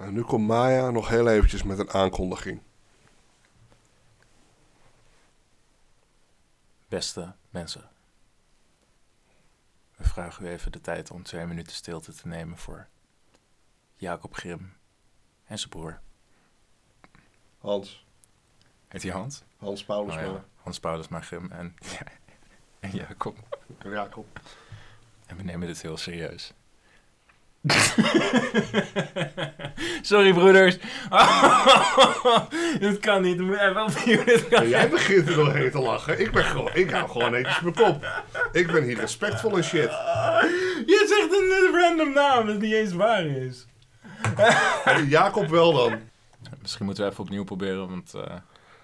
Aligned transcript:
En 0.00 0.12
nu 0.12 0.22
komt 0.22 0.46
Maya 0.46 0.90
nog 0.90 1.08
heel 1.08 1.28
eventjes 1.28 1.62
met 1.62 1.78
een 1.78 1.90
aankondiging. 1.90 2.62
Beste 6.88 7.34
mensen. 7.50 7.88
We 9.96 10.04
vragen 10.04 10.44
u 10.44 10.48
even 10.48 10.72
de 10.72 10.80
tijd 10.80 11.10
om 11.10 11.22
twee 11.22 11.46
minuten 11.46 11.74
stilte 11.74 12.14
te 12.14 12.28
nemen 12.28 12.56
voor 12.58 12.88
Jacob 13.96 14.34
Grim 14.34 14.76
en 15.44 15.58
zijn 15.58 15.70
broer. 15.70 16.00
Hans. 17.58 18.06
Heet 18.88 19.02
hij 19.02 19.12
Hans? 19.12 19.42
Hans 19.56 19.84
Paulus. 19.84 20.14
Oh 20.14 20.20
ja, 20.20 20.44
Hans 20.56 20.80
Paulus 20.80 21.08
maar 21.08 21.22
Grim 21.22 21.50
en, 21.50 21.76
ja, 21.80 22.06
en 22.80 22.90
Jacob. 22.90 23.58
Jacob. 23.82 24.40
En 25.26 25.36
we 25.36 25.42
nemen 25.42 25.66
dit 25.66 25.82
heel 25.82 25.96
serieus. 25.96 26.52
Sorry 30.02 30.32
broeders. 30.32 30.78
dit 32.80 32.98
kan 32.98 33.22
niet. 33.22 33.40
Even 33.40 33.82
opnieuw. 33.82 34.24
Dit 34.34 34.48
kan 34.48 34.68
Jij 34.68 34.88
begint 34.88 35.28
er 35.28 35.34
doorheen 35.34 35.70
te 35.70 35.78
lachen. 35.78 36.20
Ik, 36.20 36.32
ben 36.32 36.44
gewoon, 36.44 36.70
ik 36.74 36.90
hou 36.90 37.08
gewoon 37.08 37.30
netjes 37.30 37.60
mijn 37.60 37.74
kop. 37.74 38.06
Ik 38.52 38.72
ben 38.72 38.82
hier 38.82 39.00
respectvol 39.00 39.56
en 39.56 39.64
shit. 39.64 39.90
Je 40.86 41.04
zegt 41.08 41.32
een 41.32 41.80
random 41.80 42.12
naam 42.12 42.46
dat 42.46 42.58
niet 42.58 42.72
eens 42.72 42.92
waar 42.92 43.26
is. 43.26 43.66
Jacob 45.08 45.48
wel 45.48 45.72
dan. 45.72 45.98
Misschien 46.60 46.84
moeten 46.84 47.04
we 47.04 47.10
even 47.10 47.24
opnieuw 47.24 47.44
proberen, 47.44 47.88
want 47.88 48.14
eh, 48.14 48.34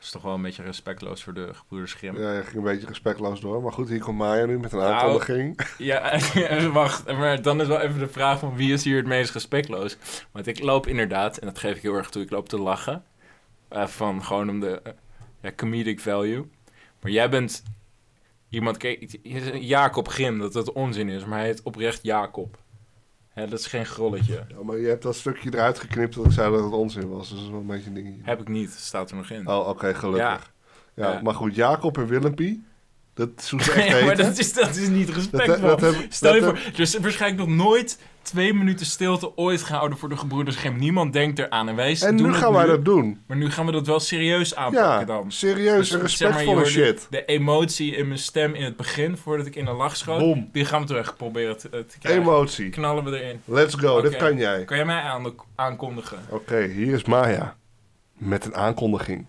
is 0.07 0.13
toch 0.13 0.23
wel 0.23 0.35
een 0.35 0.43
beetje 0.43 0.63
respectloos 0.63 1.23
voor 1.23 1.35
de 1.35 1.55
gebroeders 1.55 1.95
Grimm. 1.95 2.21
Ja, 2.21 2.33
je 2.33 2.43
ging 2.43 2.57
een 2.57 2.63
beetje 2.63 2.87
respectloos 2.87 3.41
door. 3.41 3.63
Maar 3.63 3.73
goed, 3.73 3.89
hier 3.89 4.01
komt 4.01 4.19
Maya 4.19 4.47
nu 4.47 4.59
met 4.59 4.73
een 4.73 4.79
Nou, 4.79 4.93
aankondiging. 4.93 5.61
Ja, 5.79 6.19
wacht. 6.73 7.07
Maar 7.07 7.43
dan 7.43 7.61
is 7.61 7.67
wel 7.67 7.81
even 7.81 7.99
de 7.99 8.09
vraag 8.09 8.39
van 8.39 8.57
wie 8.57 8.73
is 8.73 8.85
hier 8.85 8.97
het 8.97 9.07
meest 9.07 9.33
respectloos? 9.33 9.97
Want 10.33 10.47
ik 10.47 10.61
loop 10.61 10.87
inderdaad, 10.87 11.37
en 11.39 11.47
dat 11.47 11.59
geef 11.59 11.77
ik 11.77 11.83
heel 11.83 11.95
erg 11.95 12.11
toe, 12.11 12.23
ik 12.23 12.31
loop 12.31 12.49
te 12.49 12.59
lachen. 12.59 13.05
Eh, 13.69 13.87
van 13.87 14.25
gewoon 14.25 14.51
om 14.51 14.61
de 14.61 14.81
eh, 14.83 14.93
ja, 15.41 15.53
comedic 15.57 16.01
value. 16.01 16.49
Maar 17.01 17.11
jij 17.11 17.31
bent 17.31 17.63
iemand, 18.49 18.77
kijk, 18.77 19.19
Jacob 19.61 20.09
Grim, 20.09 20.39
dat 20.39 20.53
dat 20.53 20.73
onzin 20.73 21.09
is, 21.09 21.25
maar 21.25 21.39
hij 21.39 21.47
heet 21.47 21.63
oprecht 21.63 22.03
Jacob. 22.03 22.59
Hè, 23.37 23.49
dat 23.49 23.59
is 23.59 23.67
geen 23.67 23.87
grolletje. 23.87 24.45
Ja, 24.49 24.63
maar 24.63 24.79
je 24.79 24.87
hebt 24.87 25.03
dat 25.03 25.17
stukje 25.17 25.51
eruit 25.55 25.79
geknipt 25.79 26.15
dat 26.15 26.25
ik 26.25 26.33
zei 26.33 26.53
dat 26.53 26.65
het 26.65 26.73
onzin 26.73 27.09
was. 27.09 27.29
Dus 27.29 27.39
dat 27.39 27.47
is 27.47 27.51
wel 27.51 27.61
een 27.61 27.67
beetje 27.67 27.89
een 27.89 27.95
dingetje. 27.95 28.21
Heb 28.25 28.41
ik 28.41 28.49
niet, 28.49 28.71
staat 28.71 29.11
er 29.11 29.17
nog 29.17 29.31
in. 29.31 29.49
Oh, 29.49 29.69
oké, 29.69 29.95
gelukkig. 29.95 30.53
Ja. 30.95 31.13
Ja. 31.13 31.21
maar 31.23 31.35
goed, 31.35 31.55
Jacob 31.55 31.99
en 31.99 32.07
Willempie. 32.07 32.65
Dat 33.17 33.29
is 33.39 33.51
hoe 33.51 33.63
ze 33.63 33.73
echt 33.83 33.89
Nee, 33.93 34.05
maar 34.05 34.17
dat 34.17 34.39
is, 34.39 34.53
dat 34.53 34.77
is 34.77 34.89
niet 34.89 35.07
Dat- 35.07 35.17
respectvol. 35.17 35.61
dat 35.69 35.81
heb- 35.81 35.95
Stel 36.09 36.35
je 36.35 36.41
dat 36.41 36.59
voor, 36.59 36.73
er 36.75 36.81
is 36.81 36.99
waarschijnlijk 36.99 37.49
nog 37.49 37.57
nooit 37.57 37.99
twee 38.23 38.55
minuten 38.55 38.87
stilte 38.87 39.37
ooit 39.37 39.63
gehouden 39.63 39.99
voor 39.99 40.09
de 40.09 40.17
gebroeders 40.17 40.57
Grim. 40.57 40.79
Niemand 40.79 41.13
denkt 41.13 41.39
eraan. 41.39 41.69
En 41.69 41.77
wij 41.77 41.97
En 42.01 42.17
doen 42.17 42.27
nu 42.27 42.35
gaan 42.35 42.53
wij 42.53 42.67
dat 42.67 42.85
doen. 42.85 43.23
Maar 43.27 43.37
nu 43.37 43.51
gaan 43.51 43.67
we 43.67 43.73
dat 43.73 43.87
wel 43.87 44.01
serieus 44.01 44.55
aanpakken 44.55 44.91
Ja, 44.99 45.05
dan. 45.05 45.33
serieus 45.33 45.77
Dus 45.77 45.89
zeg 45.89 45.99
maar, 46.01 46.09
je 46.45 46.55
respectvolle 46.55 46.65
shit. 46.65 47.07
De 47.11 47.25
emotie 47.25 47.97
in 47.97 48.07
mijn 48.07 48.19
stem 48.19 48.55
in 48.55 48.65
het 48.65 48.77
begin, 48.77 49.17
voordat 49.17 49.47
ik 49.47 49.55
in 49.57 49.67
een 49.67 49.77
lach 49.77 49.97
schoot, 49.97 50.19
Boom. 50.19 50.49
die 50.53 50.65
gaan 50.65 50.81
we 50.81 50.87
terug 50.87 51.17
proberen 51.17 51.59
te, 51.59 51.69
te 51.69 51.99
krijgen. 51.99 52.23
Emotie. 52.23 52.69
Knallen 52.71 53.05
we 53.05 53.21
erin. 53.23 53.41
Let's 53.45 53.75
go, 53.75 54.01
dit 54.01 54.15
Oké. 54.15 54.25
kan 54.25 54.37
jij. 54.37 54.65
Kan 54.65 54.77
jij 54.77 54.87
mij 54.87 55.01
aan, 55.01 55.35
aankondigen? 55.55 56.19
Oké, 56.29 56.63
hier 56.67 56.95
is 56.95 57.05
Maya. 57.05 57.57
Met 58.13 58.45
een 58.45 58.55
aankondiging. 58.55 59.27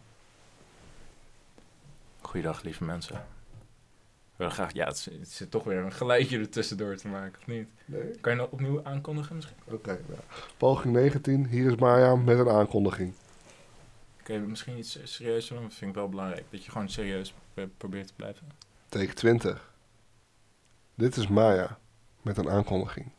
Goeiedag, 2.21 2.61
lieve 2.63 2.83
mensen. 2.83 3.25
Graag, 4.37 4.73
ja, 4.73 4.85
het, 4.85 5.09
zit 5.21 5.51
toch 5.51 5.63
weer 5.63 5.77
een 5.77 5.91
geluidje 5.91 6.39
ertussendoor 6.39 6.95
te 6.95 7.07
maken, 7.07 7.39
of 7.39 7.47
niet? 7.47 7.67
Nee? 7.85 8.11
Kan 8.19 8.31
je 8.31 8.37
dat 8.37 8.49
opnieuw 8.49 8.83
aankondigen 8.83 9.35
misschien? 9.35 9.57
Oké, 9.65 9.99
nou. 10.07 10.19
Poging 10.57 10.93
19. 10.93 11.45
Hier 11.47 11.71
is 11.71 11.75
Maya 11.75 12.15
met 12.15 12.39
een 12.39 12.49
aankondiging. 12.49 13.13
Je 14.25 14.39
misschien 14.39 14.77
iets 14.77 14.99
serieus 15.03 15.47
doen? 15.47 15.61
Dat 15.61 15.73
vind 15.73 15.89
ik 15.89 15.95
wel 15.95 16.09
belangrijk. 16.09 16.45
Dat 16.49 16.65
je 16.65 16.71
gewoon 16.71 16.89
serieus 16.89 17.33
pro- 17.53 17.69
probeert 17.77 18.07
te 18.07 18.13
blijven. 18.13 18.47
Take 18.89 19.13
20. 19.13 19.73
Dit 20.95 21.17
is 21.17 21.27
Maya 21.27 21.79
met 22.21 22.37
een 22.37 22.49
aankondiging. 22.49 23.11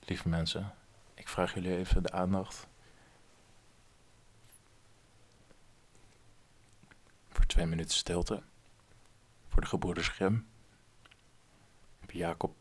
Lieve 0.00 0.28
mensen, 0.28 0.74
ik 1.14 1.28
vraag 1.28 1.54
jullie 1.54 1.76
even 1.76 2.02
de 2.02 2.10
aandacht. 2.10 2.66
Voor 7.28 7.46
twee 7.46 7.66
minuten 7.66 7.94
stilte. 7.96 8.42
Voor 9.58 9.66
de 9.66 9.72
gebroeders 9.72 10.08
Grim. 10.08 10.48
Je 11.02 11.08
hebt 12.00 12.12
Jacob. 12.12 12.54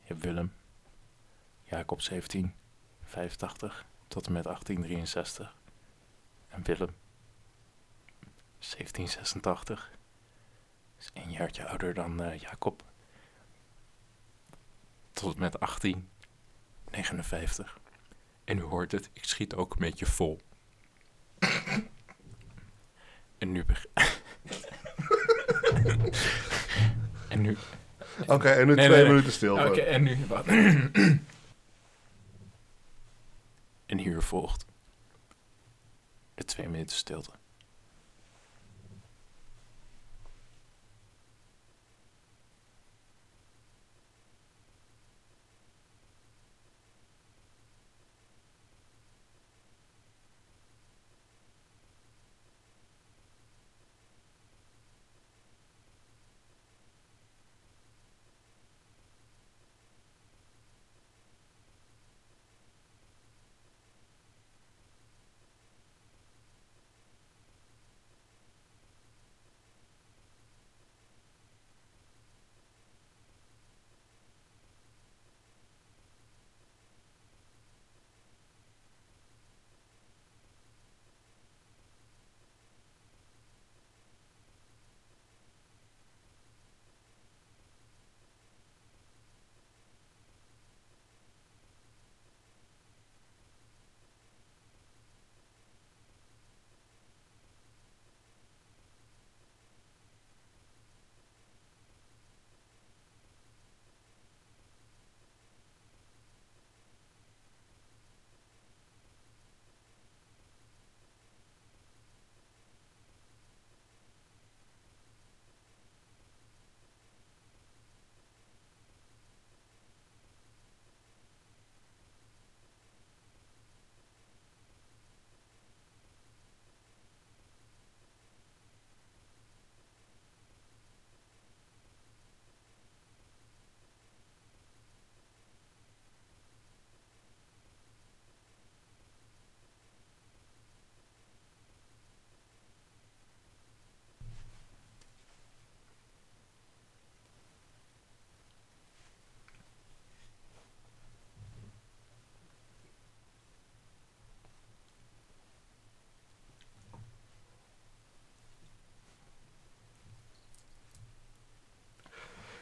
Je 0.00 0.06
hebt 0.06 0.20
Willem. 0.20 0.52
Jacob 1.62 2.02
1785 2.02 3.86
tot 4.08 4.26
en 4.26 4.32
met 4.32 4.44
1863. 4.44 5.56
En 6.48 6.62
Willem 6.62 6.94
1786. 8.58 9.90
Is 10.98 11.10
een 11.14 11.30
jaartje 11.30 11.66
ouder 11.66 11.94
dan 11.94 12.22
eh, 12.22 12.40
Jacob. 12.40 12.82
Tot 15.12 15.34
en 15.34 15.40
met 15.40 15.58
1859. 15.58 17.78
En 18.44 18.58
u 18.58 18.62
hoort 18.62 18.92
het, 18.92 19.10
ik 19.12 19.24
schiet 19.24 19.54
ook 19.54 19.72
een 19.72 19.78
beetje 19.78 20.06
vol. 20.06 20.40
en 23.38 23.52
nu 23.52 23.64
beg- 23.64 23.86
en 27.28 27.40
nu... 27.40 27.56
Oké, 28.26 28.48
en 28.48 28.66
nu 28.66 28.74
Nee, 28.74 28.86
twee 28.86 29.02
nee, 29.02 29.08
minuten 29.08 29.32
stilte. 29.32 29.66
Oké, 29.66 29.80
en 29.80 30.02
nu... 30.02 30.18
wat? 30.28 30.46
en 33.86 33.98
hier 33.98 34.22
volgt... 34.22 34.66
de 36.34 36.44
twee 36.44 36.68
minuten 36.68 36.96
stilte. 36.96 37.30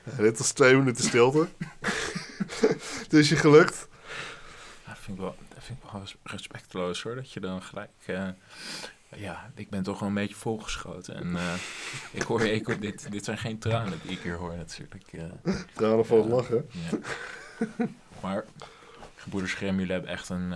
Ja, 0.04 0.16
dit 0.22 0.38
was 0.38 0.52
twee 0.52 0.76
minuten 0.76 1.04
stilte. 1.04 1.48
Het 2.98 3.12
is 3.12 3.28
je 3.32 3.36
gelukt. 3.36 3.88
Dat 4.86 4.98
vind 4.98 5.16
ik 5.16 5.22
wel, 5.22 5.36
dat 5.54 5.64
vind 5.64 5.78
ik 5.84 5.90
wel 5.90 6.00
res- 6.00 6.16
respectloos 6.22 7.02
hoor. 7.02 7.14
Dat 7.14 7.32
je 7.32 7.40
dan 7.40 7.62
gelijk. 7.62 7.90
eh, 8.06 8.28
ja, 9.16 9.50
ik 9.54 9.70
ben 9.70 9.82
toch 9.82 9.98
wel 9.98 10.08
een 10.08 10.14
beetje 10.14 10.34
volgeschoten. 10.34 11.14
En 11.14 11.36
eh, 11.36 11.54
ik 12.10 12.22
hoor, 12.22 12.42
ik 12.46 12.66
hoor 12.66 12.78
dit, 12.78 13.10
dit 13.10 13.24
zijn 13.24 13.38
geen 13.38 13.58
tranen 13.58 14.00
die 14.02 14.10
ik 14.10 14.20
hier 14.22 14.36
hoor 14.36 14.56
natuurlijk. 14.56 15.04
eh. 15.12 15.54
Tranen 15.74 16.06
van 16.06 16.18
het 16.18 16.26
lachen. 16.28 16.68
Ja. 16.70 16.98
maar, 18.20 18.44
gebroeders 19.16 19.54
Grimm, 19.54 19.78
jullie 19.78 19.92
hebben 19.92 20.10
echt 20.10 20.28
een 20.28 20.54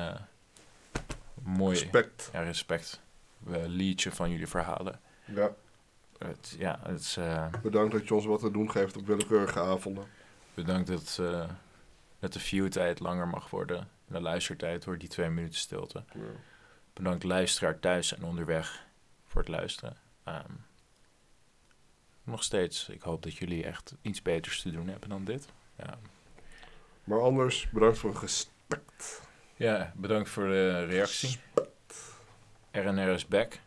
mooi 1.42 1.78
Respect. 1.78 2.30
ja, 2.32 2.40
respect 2.42 3.00
liedje 3.66 4.12
van 4.12 4.30
jullie 4.30 4.46
verhalen. 4.46 5.00
Ja, 5.24 5.50
Het, 6.18 6.54
ja, 6.58 6.78
het 6.82 7.00
is, 7.00 7.16
eh, 7.16 7.46
bedankt 7.62 7.92
dat 7.92 8.08
je 8.08 8.14
ons 8.14 8.24
wat 8.26 8.40
te 8.40 8.50
doen 8.50 8.70
geeft 8.70 8.96
op 8.96 9.06
willekeurige 9.06 9.60
avonden. 9.60 10.04
bedankt 10.54 10.88
dat, 10.88 11.18
eh, 11.20 11.48
dat 12.18 12.32
de 12.32 12.40
viewtijd 12.40 13.00
langer 13.00 13.28
mag 13.28 13.50
worden. 13.50 13.88
De 14.06 14.20
luistertijd 14.20 14.84
wordt 14.84 15.00
die 15.00 15.08
twee 15.08 15.28
minuten 15.28 15.58
stilte. 15.58 16.04
Ja. 16.14 16.20
Bedankt 16.92 17.24
luisteraar 17.24 17.80
thuis 17.80 18.14
en 18.16 18.24
onderweg 18.24 18.84
voor 19.26 19.40
het 19.40 19.50
luisteren. 19.50 19.96
Ehm, 20.24 20.52
nog 22.24 22.42
steeds, 22.42 22.88
ik 22.88 23.02
hoop 23.02 23.22
dat 23.22 23.36
jullie 23.36 23.64
echt 23.64 23.94
iets 24.02 24.22
beters 24.22 24.62
te 24.62 24.70
doen 24.70 24.88
hebben 24.88 25.08
dan 25.08 25.24
dit. 25.24 25.48
Ja, 25.78 25.98
Maar 27.04 27.20
anders, 27.22 27.70
bedankt 27.70 27.98
voor 27.98 28.10
het 28.10 28.20
respect. 28.20 29.22
ja 29.56 29.92
bedankt 29.96 30.28
voor 30.28 30.44
de 30.48 30.84
reactie. 30.84 31.38
RNR 32.72 33.08
is 33.08 33.26
back. 33.26 33.58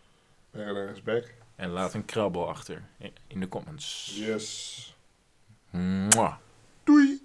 RNR 0.52 0.90
is 0.90 1.02
back. 1.04 1.34
En 1.60 1.70
laat 1.70 1.94
een 1.94 2.06
krabbel 2.06 2.48
achter 2.50 2.84
in- 3.28 3.40
de 3.40 3.48
comments. 3.48 4.12
Yes. 4.16 4.96
Mwah. 5.70 6.36
Doei! 6.84 7.19